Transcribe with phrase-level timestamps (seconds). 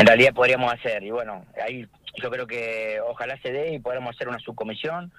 [0.00, 1.02] en realidad podríamos hacer.
[1.02, 1.86] Y bueno, ahí
[2.22, 5.12] yo creo que ojalá se dé y podamos hacer una subcomisión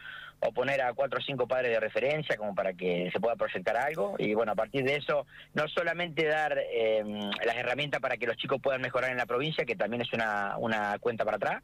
[0.44, 3.78] o poner a cuatro o cinco padres de referencia como para que se pueda proyectar
[3.78, 7.04] algo y bueno, a partir de eso no solamente dar eh,
[7.46, 10.58] las herramientas para que los chicos puedan mejorar en la provincia, que también es una,
[10.58, 11.64] una cuenta para atrás,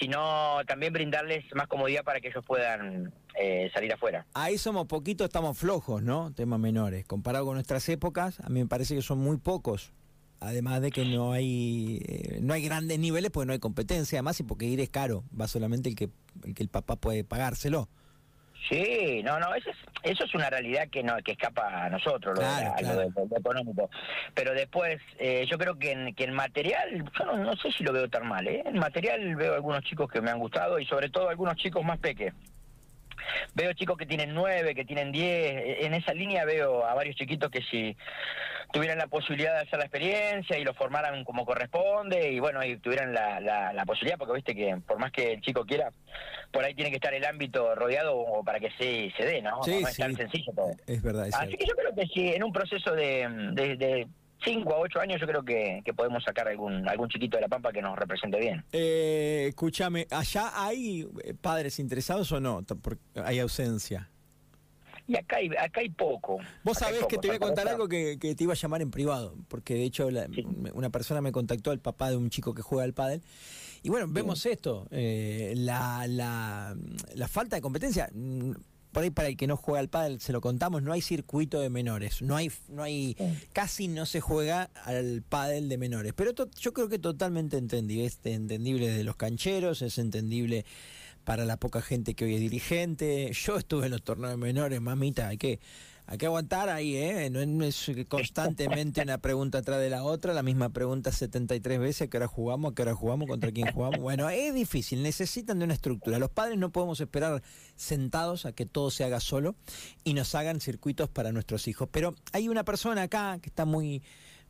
[0.00, 4.24] sino también brindarles más comodidad para que ellos puedan eh, salir afuera.
[4.32, 6.32] Ahí somos poquitos, estamos flojos, ¿no?
[6.32, 7.04] Temas menores.
[7.04, 9.92] Comparado con nuestras épocas, a mí me parece que son muy pocos.
[10.40, 14.38] Además de que no hay eh, no hay grandes niveles, porque no hay competencia, además
[14.40, 16.10] y porque ir es caro, va solamente el que
[16.44, 17.88] el que el papá puede pagárselo.
[18.68, 22.36] Sí, no, no, eso es, eso es una realidad que no que escapa a nosotros,
[22.36, 23.88] lo, de, lo, económico.
[24.34, 27.84] Pero después, eh, yo creo que en, que en material, yo no, no, sé si
[27.84, 28.62] lo veo tan mal, ¿eh?
[28.66, 31.98] En material veo algunos chicos que me han gustado y sobre todo algunos chicos más
[31.98, 32.34] pequeños.
[33.54, 35.84] Veo chicos que tienen nueve, que tienen diez.
[35.84, 37.96] En esa línea veo a varios chiquitos que si
[38.72, 42.76] tuvieran la posibilidad de hacer la experiencia y lo formaran como corresponde y bueno, y
[42.78, 45.92] tuvieran la, la, posibilidad, porque viste que por más que el chico quiera,
[46.50, 49.62] por ahí tiene que estar el ámbito rodeado para que se, se dé, ¿no?
[49.62, 50.70] Sí, no es tan sencillo todo.
[50.86, 51.28] Es verdad.
[51.32, 54.08] Así que yo creo que si en un proceso de, de
[54.44, 57.72] 5 a 8 años yo creo que, podemos sacar algún algún chiquito de la Pampa
[57.72, 58.64] que nos represente bien.
[58.72, 62.62] Eh, escúchame, ¿allá hay eh, padres interesados o no?
[62.82, 64.10] Porque hay ausencia.
[65.08, 66.38] Y acá hay, acá hay poco.
[66.64, 69.36] Vos sabés que te voy a contar algo que, te iba a llamar en privado,
[69.48, 70.08] porque de hecho
[70.74, 73.22] una persona me contactó al papá de un chico que juega al pádel.
[73.82, 76.74] Y bueno, vemos esto, eh, la, la,
[77.14, 78.10] la falta de competencia
[78.96, 81.60] por ahí para el que no juega al pádel, se lo contamos, no hay circuito
[81.60, 83.14] de menores, no hay, no hay,
[83.52, 86.14] casi no se juega al pádel de menores.
[86.16, 90.64] Pero yo creo que totalmente entendible, es entendible de los cancheros, es entendible
[91.24, 93.30] para la poca gente que hoy es dirigente.
[93.34, 95.60] Yo estuve en los torneos de menores, mamita, hay que
[96.08, 97.30] hay que aguantar ahí, ¿eh?
[97.30, 102.06] No es constantemente una pregunta atrás de la otra, la misma pregunta 73 veces, ¿a
[102.08, 102.70] qué hora jugamos?
[102.70, 103.26] ¿A qué hora jugamos?
[103.28, 103.98] ¿Contra quién jugamos?
[103.98, 106.20] Bueno, es difícil, necesitan de una estructura.
[106.20, 107.42] Los padres no podemos esperar
[107.74, 109.56] sentados a que todo se haga solo
[110.04, 111.88] y nos hagan circuitos para nuestros hijos.
[111.90, 114.02] Pero hay una persona acá que está muy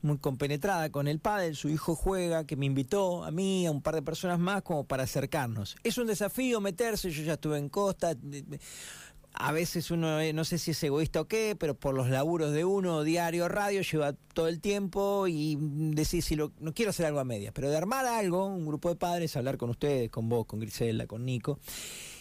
[0.02, 3.82] muy compenetrada con el padre, su hijo juega, que me invitó a mí, a un
[3.82, 5.76] par de personas más, como para acercarnos.
[5.82, 8.14] Es un desafío meterse, yo ya estuve en Costa,
[9.38, 12.52] a veces uno, eh, no sé si es egoísta o qué, pero por los laburos
[12.52, 17.06] de uno, diario, radio, lleva todo el tiempo y decir, si lo, no quiero hacer
[17.06, 20.28] algo a medias, pero de armar algo, un grupo de padres, hablar con ustedes, con
[20.28, 21.58] vos, con Grisela, con Nico,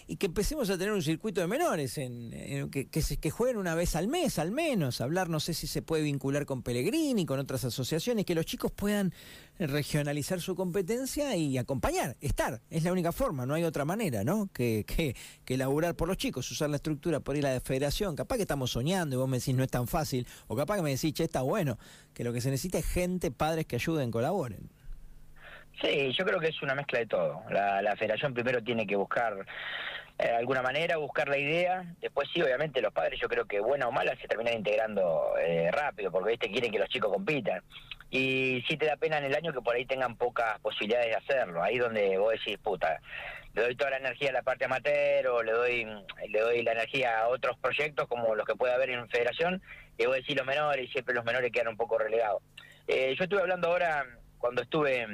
[0.08, 3.74] y que empecemos a tener un circuito de menores, en, que, que, que, jueguen una
[3.74, 7.40] vez al mes al menos, hablar no sé si se puede vincular con Pellegrini, con
[7.40, 9.14] otras asociaciones, que los chicos puedan
[9.58, 14.48] regionalizar su competencia y acompañar, estar, es la única forma, no hay otra manera, ¿no?
[14.54, 18.16] Que, que, que laburar por los chicos, usar la estructura por ir a la federación,
[18.16, 20.84] capaz que estamos soñando y vos me decís no es tan fácil, o capaz que
[20.84, 21.80] me decís, che, está bueno,
[22.14, 24.70] que lo que se necesita es gente, padres que ayuden, colaboren.
[25.82, 27.44] Sí, yo creo que es una mezcla de todo.
[27.50, 29.46] La, federación primero tiene que buscar
[30.18, 31.84] eh, alguna manera, buscar la idea.
[32.00, 35.70] Después sí, obviamente los padres yo creo que buena o mala se terminan integrando eh,
[35.72, 37.62] rápido, porque viste quieren que los chicos compitan.
[38.10, 41.16] Y sí te da pena en el año que por ahí tengan pocas posibilidades de
[41.16, 41.62] hacerlo.
[41.62, 43.02] Ahí donde vos decís, puta,
[43.54, 45.88] le doy toda la energía a la parte amateur o le doy,
[46.30, 49.62] le doy la energía a otros proyectos como los que puede haber en federación,
[49.98, 52.42] y vos decís los menores y siempre los menores quedan un poco relegados.
[52.88, 54.06] Eh, yo estuve hablando ahora,
[54.38, 55.08] cuando estuve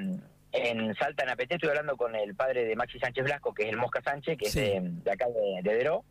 [0.99, 3.77] Salta, en APT, estoy hablando con el padre de Maxi Sánchez Blasco, que es el
[3.77, 6.03] Mosca Sánchez, que es de, acá de, de Deró.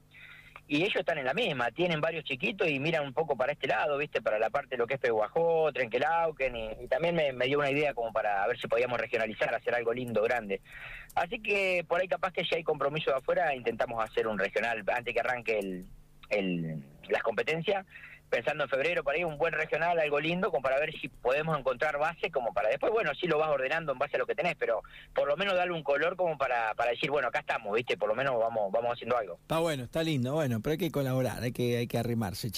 [0.67, 3.67] Y ellos están en la misma, tienen varios chiquitos y miran un poco para este
[3.67, 4.23] lado, ¿viste?
[4.23, 7.73] Para la parte de lo que es Peguajó, Trenquelauquen, y, y también me, dio una
[7.73, 10.61] idea como para ver si podíamos regionalizar, hacer algo lindo, grande.
[11.17, 14.85] Así que por ahí capaz que si hay compromiso de afuera, intentamos hacer un regional
[14.95, 15.87] antes que arranque el,
[16.29, 17.85] el, las competencias
[18.31, 21.59] pensando en febrero para ir un buen regional, algo lindo, como para ver si podemos
[21.59, 24.35] encontrar base, como para después, bueno, sí lo vas ordenando en base a lo que
[24.35, 24.83] tenés, pero
[25.15, 27.97] por lo menos darle un color como para, para decir, bueno, acá estamos, ¿viste?
[27.97, 29.35] Por lo menos vamos, vamos haciendo algo.
[29.43, 32.49] Está bueno, está lindo, bueno, pero hay que colaborar, hay que, hay que arrimarse.